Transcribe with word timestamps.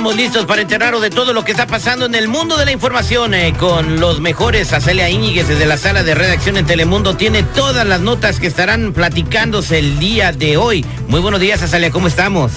Estamos 0.00 0.16
listos 0.16 0.46
para 0.46 0.62
enterarnos 0.62 1.02
de 1.02 1.10
todo 1.10 1.34
lo 1.34 1.44
que 1.44 1.50
está 1.50 1.66
pasando 1.66 2.06
en 2.06 2.14
el 2.14 2.26
mundo 2.26 2.56
de 2.56 2.64
la 2.64 2.72
información 2.72 3.34
eh, 3.34 3.52
con 3.58 4.00
los 4.00 4.18
mejores. 4.18 4.72
Acelia 4.72 5.10
Íñiguez 5.10 5.46
desde 5.46 5.66
la 5.66 5.76
sala 5.76 6.02
de 6.02 6.14
redacción 6.14 6.56
en 6.56 6.64
Telemundo 6.64 7.18
tiene 7.18 7.42
todas 7.42 7.86
las 7.86 8.00
notas 8.00 8.40
que 8.40 8.46
estarán 8.46 8.94
platicándose 8.94 9.78
el 9.78 9.98
día 9.98 10.32
de 10.32 10.56
hoy. 10.56 10.86
Muy 11.06 11.20
buenos 11.20 11.38
días, 11.38 11.60
Acelia, 11.60 11.90
¿cómo 11.90 12.06
estamos? 12.08 12.50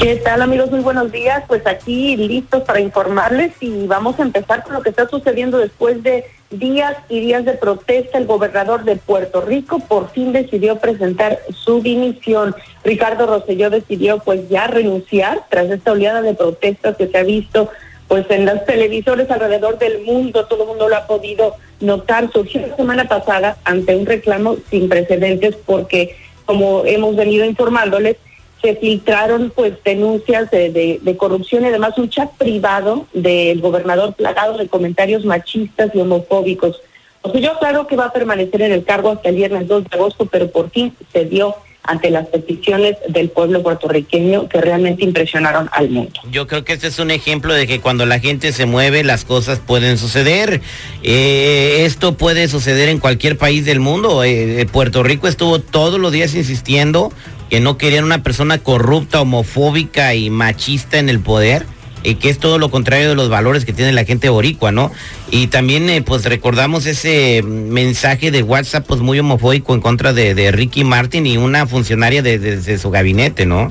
¿Qué 0.00 0.16
tal 0.16 0.40
amigos? 0.40 0.70
Muy 0.70 0.80
buenos 0.80 1.12
días. 1.12 1.44
Pues 1.46 1.66
aquí 1.66 2.16
listos 2.16 2.62
para 2.62 2.80
informarles 2.80 3.52
y 3.60 3.86
vamos 3.86 4.18
a 4.18 4.22
empezar 4.22 4.62
con 4.62 4.72
lo 4.72 4.80
que 4.80 4.88
está 4.88 5.06
sucediendo 5.06 5.58
después 5.58 6.02
de 6.02 6.24
días 6.50 6.96
y 7.10 7.20
días 7.20 7.44
de 7.44 7.52
protesta. 7.52 8.16
El 8.16 8.24
gobernador 8.24 8.84
de 8.84 8.96
Puerto 8.96 9.42
Rico 9.42 9.78
por 9.78 10.08
fin 10.08 10.32
decidió 10.32 10.76
presentar 10.76 11.40
su 11.52 11.82
dimisión. 11.82 12.56
Ricardo 12.82 13.26
Rosselló 13.26 13.68
decidió 13.68 14.20
pues 14.20 14.48
ya 14.48 14.68
renunciar 14.68 15.44
tras 15.50 15.68
esta 15.68 15.92
oleada 15.92 16.22
de 16.22 16.32
protestas 16.32 16.96
que 16.96 17.08
se 17.08 17.18
ha 17.18 17.22
visto 17.22 17.68
pues 18.08 18.24
en 18.30 18.46
los 18.46 18.64
televisores 18.64 19.30
alrededor 19.30 19.78
del 19.78 20.00
mundo. 20.00 20.46
Todo 20.46 20.62
el 20.62 20.68
mundo 20.68 20.88
lo 20.88 20.96
ha 20.96 21.06
podido 21.06 21.56
notar. 21.80 22.32
Surgió 22.32 22.66
la 22.66 22.74
semana 22.74 23.06
pasada 23.06 23.58
ante 23.64 23.94
un 23.94 24.06
reclamo 24.06 24.56
sin 24.70 24.88
precedentes 24.88 25.56
porque 25.56 26.16
como 26.46 26.86
hemos 26.86 27.14
venido 27.16 27.44
informándoles, 27.44 28.16
se 28.62 28.76
filtraron 28.76 29.52
pues 29.54 29.74
denuncias 29.84 30.50
de, 30.50 31.16
corrupción 31.18 31.64
y 31.64 31.68
además 31.68 31.96
un 31.98 32.08
chat 32.08 32.30
privado 32.36 33.06
del 33.12 33.60
gobernador 33.60 34.14
plagado 34.14 34.58
de 34.58 34.68
comentarios 34.68 35.24
machistas 35.24 35.90
y 35.94 36.00
homofóbicos. 36.00 36.80
O 37.22 37.30
sea, 37.30 37.40
yo 37.40 37.58
claro 37.58 37.86
que 37.86 37.96
va 37.96 38.06
a 38.06 38.12
permanecer 38.12 38.62
en 38.62 38.72
el 38.72 38.84
cargo 38.84 39.10
hasta 39.10 39.28
el 39.28 39.36
viernes 39.36 39.68
2 39.68 39.84
de 39.84 39.96
agosto, 39.96 40.26
pero 40.26 40.50
por 40.50 40.70
fin 40.70 40.94
se 41.12 41.24
dio 41.24 41.54
ante 41.82 42.10
las 42.10 42.26
peticiones 42.28 42.96
del 43.08 43.30
pueblo 43.30 43.62
puertorriqueño 43.62 44.48
que 44.48 44.60
realmente 44.60 45.04
impresionaron 45.04 45.68
al 45.72 45.90
mundo. 45.90 46.20
Yo 46.30 46.46
creo 46.46 46.64
que 46.64 46.74
este 46.74 46.88
es 46.88 46.98
un 46.98 47.10
ejemplo 47.10 47.54
de 47.54 47.66
que 47.66 47.80
cuando 47.80 48.06
la 48.06 48.20
gente 48.20 48.52
se 48.52 48.66
mueve 48.66 49.02
las 49.02 49.24
cosas 49.24 49.60
pueden 49.60 49.96
suceder. 49.98 50.60
Eh, 51.02 51.84
esto 51.86 52.16
puede 52.16 52.48
suceder 52.48 52.88
en 52.90 52.98
cualquier 52.98 53.38
país 53.38 53.64
del 53.64 53.80
mundo. 53.80 54.22
Eh, 54.24 54.66
Puerto 54.70 55.02
Rico 55.02 55.26
estuvo 55.26 55.58
todos 55.58 55.98
los 55.98 56.12
días 56.12 56.34
insistiendo 56.34 57.12
que 57.50 57.60
no 57.60 57.76
querían 57.76 58.04
una 58.04 58.22
persona 58.22 58.58
corrupta, 58.58 59.20
homofóbica 59.20 60.14
y 60.14 60.30
machista 60.30 60.98
en 60.98 61.08
el 61.08 61.20
poder. 61.20 61.66
y 62.02 62.14
que 62.14 62.30
es 62.30 62.38
todo 62.38 62.56
lo 62.56 62.70
contrario 62.70 63.10
de 63.10 63.14
los 63.14 63.28
valores 63.28 63.66
que 63.66 63.74
tiene 63.74 63.92
la 63.92 64.06
gente 64.06 64.30
boricua, 64.30 64.72
¿no? 64.72 64.90
Y 65.30 65.48
también, 65.48 65.90
eh, 65.90 66.00
pues 66.00 66.24
recordamos 66.24 66.86
ese 66.86 67.42
mensaje 67.42 68.30
de 68.30 68.42
WhatsApp, 68.42 68.86
pues 68.86 69.00
muy 69.00 69.18
homofóbico 69.18 69.74
en 69.74 69.82
contra 69.82 70.14
de, 70.14 70.50
Ricky 70.50 70.82
Martin 70.82 71.26
y 71.26 71.36
una 71.36 71.66
funcionaria 71.66 72.22
de, 72.22 72.78
su 72.78 72.90
gabinete, 72.90 73.44
¿no? 73.44 73.68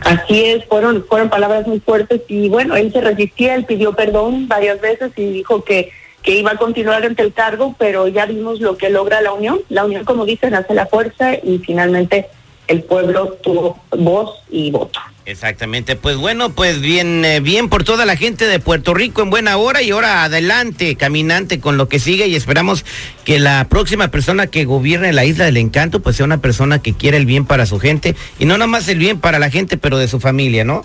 Así 0.00 0.46
es, 0.46 0.64
fueron, 0.64 1.04
fueron 1.08 1.30
palabras 1.30 1.64
muy 1.68 1.78
fuertes 1.78 2.22
y 2.26 2.48
bueno, 2.48 2.74
él 2.74 2.92
se 2.92 3.00
resistía, 3.00 3.54
él 3.54 3.66
pidió 3.66 3.92
perdón 3.92 4.48
varias 4.48 4.80
veces 4.80 5.12
y 5.14 5.26
dijo 5.26 5.62
que, 5.62 5.92
que 6.22 6.36
iba 6.36 6.52
a 6.52 6.56
continuar 6.56 7.04
ante 7.04 7.22
el 7.22 7.32
cargo, 7.32 7.74
pero 7.78 8.08
ya 8.08 8.26
vimos 8.26 8.60
lo 8.60 8.76
que 8.76 8.90
logra 8.90 9.20
la 9.20 9.32
unión. 9.32 9.60
La 9.68 9.84
unión, 9.84 10.04
como 10.04 10.24
dicen, 10.24 10.54
hace 10.54 10.74
la 10.74 10.86
fuerza 10.86 11.34
y 11.34 11.58
finalmente 11.58 12.28
el 12.66 12.82
pueblo 12.82 13.38
tuvo 13.42 13.80
voz 13.90 14.36
y 14.50 14.70
voto. 14.70 15.00
Exactamente, 15.26 15.96
pues 15.96 16.16
bueno, 16.16 16.50
pues 16.50 16.80
bien, 16.80 17.24
eh, 17.24 17.40
bien 17.40 17.68
por 17.68 17.84
toda 17.84 18.04
la 18.04 18.16
gente 18.16 18.46
de 18.46 18.58
Puerto 18.58 18.94
Rico 18.94 19.22
en 19.22 19.30
buena 19.30 19.56
hora 19.58 19.82
y 19.82 19.90
ahora 19.90 20.24
adelante, 20.24 20.96
caminante 20.96 21.60
con 21.60 21.76
lo 21.76 21.88
que 21.88 22.00
sigue 22.00 22.26
y 22.26 22.34
esperamos 22.34 22.84
que 23.24 23.38
la 23.38 23.66
próxima 23.68 24.08
persona 24.08 24.48
que 24.48 24.64
gobierne 24.64 25.12
la 25.12 25.24
isla 25.24 25.44
del 25.44 25.58
encanto 25.58 26.00
pues 26.00 26.16
sea 26.16 26.26
una 26.26 26.38
persona 26.38 26.80
que 26.80 26.94
quiera 26.94 27.16
el 27.16 27.26
bien 27.26 27.44
para 27.44 27.66
su 27.66 27.78
gente 27.78 28.16
y 28.38 28.44
no 28.44 28.54
nada 28.54 28.66
más 28.66 28.88
el 28.88 28.98
bien 28.98 29.20
para 29.20 29.38
la 29.38 29.50
gente, 29.50 29.76
pero 29.76 29.98
de 29.98 30.08
su 30.08 30.18
familia, 30.18 30.64
¿no? 30.64 30.82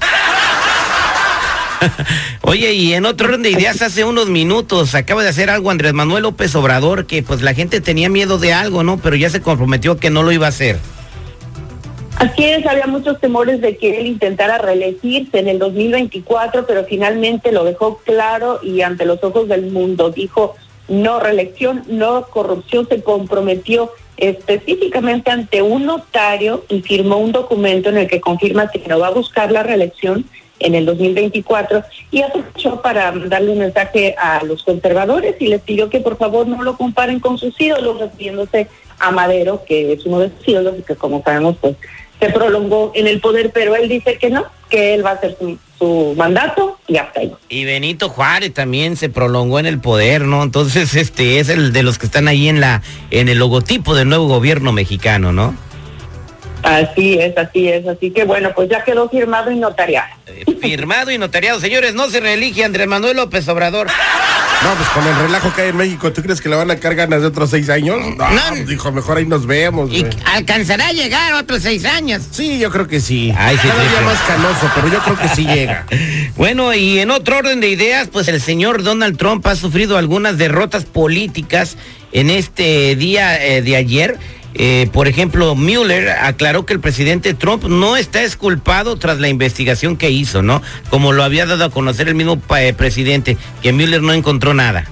Oye, 2.41 2.73
y 2.73 2.93
en 2.93 3.05
otro 3.05 3.27
orden 3.27 3.43
de 3.43 3.51
ideas, 3.51 3.81
hace 3.81 4.03
unos 4.03 4.27
minutos 4.27 4.95
acaba 4.95 5.23
de 5.23 5.29
hacer 5.29 5.49
algo 5.49 5.71
Andrés 5.71 5.93
Manuel 5.93 6.23
López 6.23 6.55
Obrador, 6.55 7.05
que 7.05 7.23
pues 7.23 7.41
la 7.41 7.53
gente 7.53 7.81
tenía 7.81 8.09
miedo 8.09 8.37
de 8.37 8.53
algo, 8.53 8.83
¿no? 8.83 8.97
Pero 8.97 9.15
ya 9.15 9.29
se 9.29 9.41
comprometió 9.41 9.97
que 9.97 10.09
no 10.09 10.23
lo 10.23 10.31
iba 10.31 10.45
a 10.45 10.49
hacer. 10.49 10.77
Así 12.17 12.45
es, 12.45 12.65
había 12.65 12.87
muchos 12.87 13.19
temores 13.19 13.59
de 13.59 13.75
que 13.75 13.99
él 13.99 14.07
intentara 14.07 14.57
reelegirse 14.57 15.37
en 15.39 15.49
el 15.49 15.59
2024, 15.59 16.65
pero 16.65 16.85
finalmente 16.85 17.51
lo 17.51 17.65
dejó 17.65 17.97
claro 18.05 18.59
y 18.63 18.81
ante 18.81 19.05
los 19.05 19.21
ojos 19.21 19.49
del 19.49 19.69
mundo 19.71 20.11
dijo 20.11 20.55
no 20.87 21.19
reelección, 21.19 21.83
no 21.87 22.27
corrupción, 22.27 22.87
se 22.87 23.01
comprometió 23.01 23.91
específicamente 24.17 25.31
ante 25.31 25.61
un 25.61 25.85
notario 25.85 26.63
y 26.69 26.81
firmó 26.81 27.17
un 27.17 27.31
documento 27.31 27.89
en 27.89 27.97
el 27.97 28.07
que 28.07 28.21
confirma 28.21 28.69
que 28.69 28.81
no 28.87 28.99
va 28.99 29.07
a 29.07 29.11
buscar 29.11 29.51
la 29.51 29.63
reelección 29.63 30.25
en 30.59 30.75
el 30.75 30.85
2024 30.85 31.83
y 32.11 32.21
aprovechó 32.21 32.81
para 32.81 33.11
darle 33.11 33.51
un 33.51 33.59
mensaje 33.59 34.15
a 34.17 34.43
los 34.43 34.63
conservadores 34.63 35.35
y 35.39 35.47
les 35.47 35.61
pidió 35.61 35.89
que 35.89 35.99
por 35.99 36.17
favor 36.17 36.47
no 36.47 36.63
lo 36.63 36.77
comparen 36.77 37.19
con 37.19 37.37
sus 37.37 37.59
ídolos, 37.59 37.99
refiriéndose 37.99 38.67
a 38.99 39.11
Madero, 39.11 39.63
que 39.67 39.93
es 39.93 40.05
uno 40.05 40.19
de 40.19 40.31
sus 40.37 40.47
ídolos 40.47 40.75
y 40.79 40.83
que 40.83 40.95
como 40.95 41.21
sabemos 41.23 41.57
pues 41.59 41.75
se 42.19 42.29
prolongó 42.29 42.91
en 42.95 43.07
el 43.07 43.19
poder, 43.19 43.51
pero 43.51 43.75
él 43.75 43.89
dice 43.89 44.17
que 44.17 44.29
no, 44.29 44.45
que 44.69 44.93
él 44.93 45.05
va 45.05 45.11
a 45.11 45.13
hacer 45.13 45.37
su, 45.37 45.57
mandato 46.17 46.79
y 46.87 46.97
hasta 46.97 47.19
ahí. 47.19 47.31
Y 47.49 47.65
Benito 47.65 48.09
Juárez 48.09 48.53
también 48.53 48.95
se 48.95 49.09
prolongó 49.09 49.59
en 49.59 49.65
el 49.65 49.79
poder, 49.79 50.21
¿no? 50.21 50.41
Entonces, 50.41 50.95
este 50.95 51.39
es 51.39 51.49
el 51.49 51.73
de 51.73 51.83
los 51.83 51.99
que 51.99 52.05
están 52.05 52.27
ahí 52.27 52.47
en 52.47 52.61
la 52.61 52.81
en 53.11 53.29
el 53.29 53.37
logotipo 53.37 53.93
del 53.93 54.07
nuevo 54.07 54.27
gobierno 54.27 54.71
mexicano, 54.71 55.33
¿no? 55.33 55.53
Así 56.65 57.19
es, 57.19 57.37
así 57.37 57.67
es. 57.69 57.87
Así 57.87 58.09
que 58.09 58.23
bueno, 58.23 58.51
pues 58.55 58.69
ya 58.69 58.83
quedó 58.83 59.07
firmado 59.07 59.51
y 59.51 59.57
notariado. 59.57 60.07
Eh, 60.25 60.43
firmado 60.59 61.11
y 61.11 61.17
notariado. 61.19 61.59
Señores, 61.59 61.93
no 61.93 62.09
se 62.09 62.19
reelige 62.19 62.65
Andrés 62.65 62.87
Manuel 62.87 63.17
López 63.17 63.47
Obrador. 63.47 63.87
No, 64.63 64.73
pues 64.73 64.89
con 64.89 65.05
el 65.05 65.15
relajo 65.15 65.53
que 65.53 65.61
hay 65.61 65.69
en 65.69 65.77
México, 65.77 66.11
¿tú 66.11 66.23
crees 66.23 66.41
que 66.41 66.49
le 66.49 66.55
van 66.55 66.71
a 66.71 66.77
cargar 66.77 67.07
de 67.07 67.23
otros 67.23 67.51
seis 67.51 67.69
años? 67.69 67.99
No, 68.17 68.25
pues, 68.49 68.67
dijo, 68.67 68.91
mejor 68.91 69.17
ahí 69.17 69.25
nos 69.27 69.45
vemos. 69.45 69.91
¿Y 69.91 70.03
alcanzará 70.33 70.87
a 70.87 70.91
llegar 70.91 71.33
otros 71.35 71.61
seis 71.61 71.85
años? 71.85 72.23
Sí, 72.31 72.57
yo 72.57 72.71
creo 72.71 72.87
que 72.87 72.99
sí. 72.99 73.31
Ay, 73.37 73.57
sí, 73.61 73.67
Cada 73.67 74.01
más 74.01 74.19
canoso, 74.21 74.71
pero 74.73 74.87
yo 74.87 74.99
creo 74.99 75.19
que 75.19 75.27
sí 75.35 75.45
llega. 75.45 75.85
bueno, 76.35 76.73
y 76.73 76.97
en 76.97 77.11
otro 77.11 77.37
orden 77.37 77.59
de 77.59 77.69
ideas, 77.69 78.07
pues 78.11 78.27
el 78.27 78.41
señor 78.41 78.81
Donald 78.81 79.17
Trump 79.17 79.45
ha 79.45 79.55
sufrido 79.55 79.99
algunas 79.99 80.39
derrotas 80.39 80.85
políticas 80.85 81.77
en 82.11 82.31
este 82.31 82.95
día 82.95 83.45
eh, 83.45 83.61
de 83.61 83.75
ayer. 83.75 84.17
Eh, 84.57 84.87
por 84.93 85.09
ejemplo, 85.09 85.53
Mueller 85.53 86.09
aclaró 86.09 86.65
que 86.65 86.73
el 86.73 86.79
presidente 86.79 87.33
Trump 87.33 87.65
no 87.65 87.97
está 87.97 88.23
esculpado 88.23 88.95
tras 88.95 89.19
la 89.19 89.27
investigación 89.27 89.97
que 89.97 90.09
hizo, 90.11 90.41
¿no? 90.41 90.61
Como 90.89 91.11
lo 91.11 91.23
había 91.23 91.45
dado 91.45 91.65
a 91.65 91.69
conocer 91.69 92.07
el 92.07 92.15
mismo 92.15 92.39
eh, 92.57 92.73
presidente, 92.73 93.37
que 93.61 93.73
Mueller 93.73 94.01
no 94.01 94.13
encontró 94.13 94.53
nada. 94.53 94.85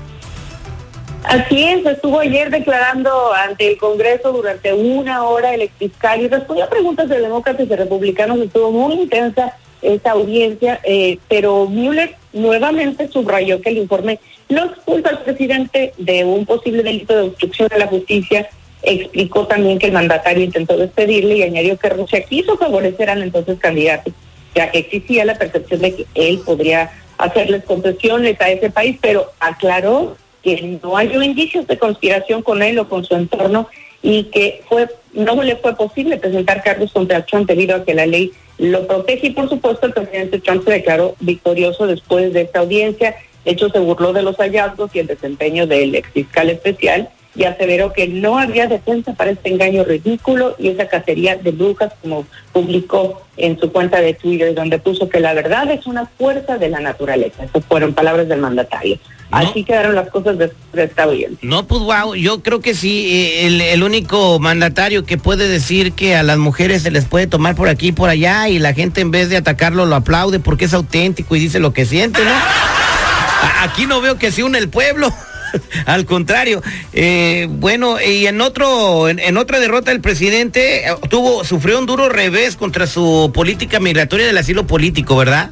Así 1.24 1.63
es, 1.63 1.86
estuvo 1.86 2.19
ayer 2.19 2.50
declarando 2.50 3.33
ante 3.33 3.71
el 3.71 3.77
Congreso 3.77 4.33
durante 4.33 4.74
una 4.74 5.24
hora 5.24 5.54
el 5.54 5.69
fiscal 5.69 6.21
y 6.21 6.27
respondió 6.27 6.65
a 6.65 6.69
preguntas 6.69 7.07
de 7.07 7.21
demócratas 7.21 7.65
y 7.65 7.74
republicanos. 7.74 8.39
Estuvo 8.39 8.69
muy 8.71 8.95
intensa 8.95 9.56
esa 9.81 10.12
audiencia, 10.12 10.81
eh, 10.83 11.19
pero 11.30 11.68
Mueller 11.68 12.15
nuevamente 12.33 13.07
subrayó 13.07 13.62
que 13.62 13.69
el 13.69 13.77
informe 13.77 14.19
no 14.50 14.65
expulsa 14.65 15.10
al 15.10 15.24
presidente 15.24 15.94
de 15.98 16.25
un 16.25 16.45
posible 16.45 16.83
delito 16.83 17.15
de 17.15 17.21
obstrucción 17.21 17.69
a 17.71 17.77
la 17.77 17.88
justicia 17.88 18.50
explicó 18.83 19.47
también 19.47 19.80
que 19.80 19.88
el 19.88 19.94
mandatario 19.94 20.44
intentó 20.44 20.77
despedirle 20.77 21.38
y 21.38 21.44
añadió 21.44 21.77
que 21.77 21.89
Rusia 21.89 22.24
quiso 22.24 22.57
favorecer 22.57 23.09
al 23.09 23.24
entonces 23.24 23.59
candidato, 23.59 24.12
ya 24.56 24.71
que 24.71 24.80
existía 24.80 25.25
la 25.25 25.38
percepción 25.38 25.81
de 25.81 25.95
que 25.95 26.06
él 26.15 26.41
podría 26.45 26.91
hacerles 27.18 27.63
concesiones 27.63 28.39
a 28.41 28.50
ese 28.50 28.69
país, 28.69 28.97
pero 29.01 29.31
aclaró 29.39 30.18
que 30.44 30.80
no 30.83 30.97
hay 30.97 31.12
indicios 31.13 31.65
de 31.68 31.77
conspiración 31.77 32.41
con 32.41 32.62
él 32.62 32.77
o 32.80 32.89
con 32.89 33.06
su 33.06 33.15
entorno 33.15 33.68
y 34.01 34.25
que 34.25 34.62
fue 34.68 34.89
no 35.13 35.41
le 35.41 35.56
fue 35.56 35.75
posible 35.75 36.18
presentar 36.18 36.63
cargos 36.63 36.91
contra 36.91 37.25
Trump 37.25 37.47
debido 37.47 37.75
a 37.75 37.86
que 37.86 37.94
la 37.94 38.06
ley 38.06 38.33
lo 38.57 38.86
protege 38.88 39.27
y 39.27 39.29
por 39.31 39.47
supuesto 39.47 39.88
el 39.88 39.94
presidente 39.94 40.39
Trump 40.39 40.65
se 40.65 40.71
declaró 40.71 41.15
victorioso 41.19 41.88
después 41.88 42.33
de 42.33 42.41
esta 42.41 42.59
audiencia. 42.59 43.15
De 43.45 43.51
hecho, 43.51 43.69
se 43.69 43.79
burló 43.79 44.13
de 44.13 44.24
los 44.24 44.38
hallazgos 44.38 44.95
y 44.95 45.00
el 45.00 45.07
desempeño 45.07 45.68
del 45.68 45.95
ex 45.95 46.09
fiscal 46.09 46.50
especial 46.50 47.09
y 47.35 47.45
aseveró 47.45 47.94
que 47.94 48.07
no 48.07 48.38
había 48.38 48.68
defensa 48.68 49.13
para 49.13 49.31
este 49.31 49.50
engaño 49.50 49.83
ridículo 49.83 50.56
y 50.59 50.69
esa 50.69 50.88
cacería 50.88 51.35
de 51.35 51.51
brujas, 51.51 51.91
como 52.01 52.25
publicó 52.51 53.21
en 53.38 53.59
su 53.59 53.71
cuenta 53.71 54.00
de 54.01 54.13
Twitter, 54.13 54.53
donde 54.53 54.77
puso 54.77 55.09
que 55.09 55.19
la 55.19 55.33
verdad 55.33 55.69
es 55.71 55.88
una 55.88 56.06
fuerza 56.06 56.57
de 56.57 56.69
la 56.69 56.80
naturaleza. 56.80 57.44
Esas 57.44 57.65
fueron 57.65 57.94
palabras 57.94 58.27
del 58.27 58.39
mandatario. 58.39 59.00
Así 59.31 59.63
quedaron 59.63 59.95
las 59.95 60.12
cosas 60.12 60.38
de, 60.38 60.51
esta 60.75 61.03
audiencia. 61.03 61.39
No, 61.41 61.65
pues 61.65 61.81
wow, 61.81 62.13
yo 62.13 62.44
creo 62.44 62.59
que 62.59 62.75
sí, 62.75 63.07
eh, 63.09 63.47
el, 63.47 63.62
el, 63.62 63.81
único 63.81 64.38
mandatario 64.38 65.06
que 65.06 65.18
puede 65.18 65.47
decir 65.47 65.94
que 65.94 66.15
a 66.15 66.21
las 66.21 66.38
mujeres 66.38 66.83
se 66.83 66.91
les 66.91 67.06
puede 67.06 67.25
tomar 67.25 67.56
por 67.56 67.68
aquí 67.68 67.88
y 67.88 67.91
por 67.94 68.12
allá 68.12 68.47
y 68.50 68.59
la 68.59 68.75
gente 68.75 69.01
en 69.01 69.09
vez 69.09 69.29
de 69.29 69.38
atacarlo 69.38 69.88
lo 69.88 69.95
aplaude 69.95 70.39
porque 70.39 70.65
es 70.65 70.74
auténtico 70.75 71.36
y 71.36 71.39
dice 71.39 71.59
lo 71.59 71.74
que 71.74 71.86
siente, 71.86 72.24
¿no? 72.24 72.31
Aquí 73.62 73.88
no 73.88 74.01
veo 74.01 74.19
que 74.19 74.31
se 74.31 74.44
une 74.44 74.59
el 74.59 74.69
pueblo. 74.69 75.12
Al 75.85 76.05
contrario, 76.05 76.61
eh, 76.94 77.47
bueno, 77.50 77.97
y 78.01 78.27
en 78.27 78.41
otro, 78.41 79.09
en, 79.09 79.38
otra 79.38 79.59
derrota 79.59 79.91
el 79.91 80.01
presidente 80.01 80.88
eh, 80.88 80.95
tuvo, 81.09 81.44
sufrió 81.44 81.79
un 81.79 81.85
duro 81.85 82.09
revés 82.09 82.55
contra 82.55 82.88
su 82.88 83.31
política 83.33 83.79
migratoria 83.79 84.25
del 84.25 84.38
asilo 84.38 84.65
político, 84.65 85.15
¿verdad? 85.15 85.50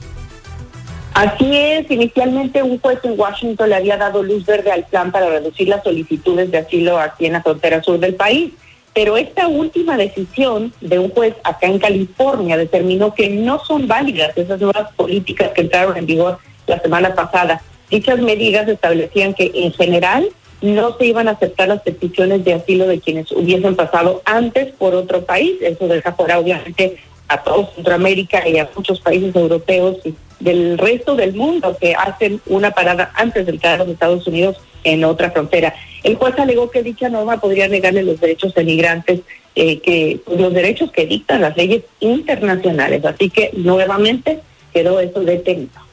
Así 1.13 1.57
es, 1.57 1.91
inicialmente 1.91 2.63
un 2.63 2.79
juez 2.79 2.99
en 3.03 3.19
Washington 3.19 3.69
le 3.69 3.75
había 3.75 3.97
dado 3.97 4.23
luz 4.23 4.45
verde 4.45 4.71
al 4.71 4.85
plan 4.85 5.11
para 5.11 5.29
reducir 5.29 5.67
las 5.67 5.83
solicitudes 5.83 6.49
de 6.49 6.59
asilo 6.59 6.97
aquí 6.99 7.25
en 7.25 7.33
la 7.33 7.41
frontera 7.41 7.83
sur 7.83 7.99
del 7.99 8.15
país, 8.15 8.53
pero 8.93 9.17
esta 9.17 9.47
última 9.47 9.97
decisión 9.97 10.73
de 10.79 10.99
un 10.99 11.09
juez 11.09 11.35
acá 11.43 11.67
en 11.67 11.79
California 11.79 12.55
determinó 12.55 13.13
que 13.13 13.29
no 13.29 13.59
son 13.65 13.87
válidas 13.87 14.37
esas 14.37 14.59
nuevas 14.61 14.93
políticas 14.93 15.49
que 15.53 15.61
entraron 15.61 15.97
en 15.97 16.05
vigor 16.05 16.39
la 16.67 16.79
semana 16.79 17.13
pasada 17.13 17.61
Dichas 17.91 18.19
medidas 18.19 18.67
establecían 18.69 19.33
que 19.33 19.51
en 19.53 19.73
general 19.73 20.29
no 20.61 20.97
se 20.97 21.07
iban 21.07 21.27
a 21.27 21.31
aceptar 21.31 21.67
las 21.67 21.81
peticiones 21.81 22.45
de 22.45 22.53
asilo 22.53 22.87
de 22.87 22.99
quienes 22.99 23.31
hubiesen 23.31 23.75
pasado 23.75 24.21
antes 24.25 24.71
por 24.73 24.95
otro 24.95 25.25
país. 25.25 25.57
Eso 25.61 25.87
deja 25.87 26.13
fuera 26.13 26.39
obviamente 26.39 26.97
a 27.27 27.43
toda 27.43 27.69
Centroamérica 27.75 28.47
y 28.47 28.57
a 28.59 28.69
muchos 28.75 29.01
países 29.01 29.35
europeos 29.35 29.97
y 30.05 30.15
del 30.39 30.77
resto 30.77 31.15
del 31.15 31.33
mundo 31.33 31.77
que 31.79 31.93
hacen 31.93 32.41
una 32.47 32.71
parada 32.71 33.11
antes 33.15 33.45
de 33.45 33.51
entrar 33.51 33.75
a 33.75 33.83
los 33.83 33.89
Estados 33.89 34.25
Unidos 34.25 34.57
en 34.83 35.03
otra 35.03 35.31
frontera. 35.31 35.75
El 36.03 36.15
juez 36.15 36.37
alegó 36.39 36.71
que 36.71 36.83
dicha 36.83 37.09
norma 37.09 37.39
podría 37.39 37.67
negarle 37.67 38.03
los 38.03 38.19
derechos 38.19 38.53
de 38.55 38.63
migrantes, 38.63 39.19
eh, 39.55 39.79
que 39.79 40.21
los 40.27 40.53
derechos 40.53 40.91
que 40.91 41.05
dictan 41.05 41.41
las 41.41 41.55
leyes 41.55 41.83
internacionales. 41.99 43.05
Así 43.05 43.29
que 43.29 43.51
nuevamente 43.53 44.39
quedó 44.73 44.99
eso 44.99 45.19
detenido. 45.21 45.90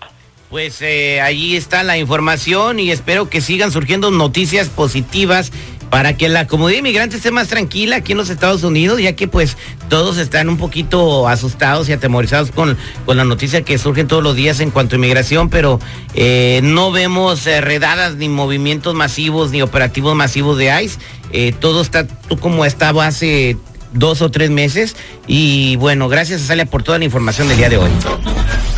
Pues 0.51 0.81
eh, 0.81 1.21
allí 1.21 1.57
está 1.57 1.83
la 1.83 1.99
información 1.99 2.81
y 2.81 2.91
espero 2.91 3.29
que 3.29 3.43
sigan 3.43 3.71
surgiendo 3.71 4.11
noticias 4.11 4.69
positivas 4.69 5.53
para 5.91 6.17
que 6.17 6.31
la 6.31 6.47
comunidad 6.47 6.79
inmigrante 6.79 7.17
esté 7.17 7.31
más 7.31 7.49
tranquila 7.49 7.97
aquí 7.97 8.13
en 8.13 8.19
los 8.19 8.31
Estados 8.31 8.63
Unidos, 8.63 8.99
ya 9.01 9.15
que 9.15 9.29
pues 9.29 9.59
todos 9.91 10.17
están 10.17 10.49
un 10.49 10.57
poquito 10.57 11.29
asustados 11.29 11.89
y 11.91 11.93
atemorizados 11.93 12.51
con, 12.51 12.79
con 13.05 13.19
la 13.19 13.25
noticia 13.25 13.63
que 13.63 13.77
surgen 13.77 14.09
todos 14.09 14.23
los 14.23 14.37
días 14.37 14.61
en 14.61 14.71
cuanto 14.71 14.95
a 14.95 14.99
inmigración, 14.99 15.51
pero 15.51 15.81
eh, 16.15 16.61
no 16.63 16.93
vemos 16.93 17.47
eh, 17.47 17.61
redadas 17.61 18.17
ni 18.17 18.31
movimientos 18.31 18.95
masivos 18.95 19.51
ni 19.51 19.61
operativos 19.61 20.15
masivos 20.15 20.57
de 20.57 20.83
ICE. 20.83 21.53
Todo 21.61 21.83
está 21.83 22.07
como 22.41 22.65
estaba 22.65 23.07
hace 23.07 23.59
dos 23.93 24.23
o 24.23 24.31
tres 24.31 24.51
meses 24.51 24.97
y 25.27 25.77
bueno, 25.77 26.09
gracias 26.09 26.43
a 26.43 26.47
Salia 26.47 26.65
por 26.65 26.83
toda 26.83 26.99
la 26.99 27.05
información 27.05 27.49
del 27.49 27.59
día 27.59 27.69
de 27.69 27.77
hoy. 27.77 27.91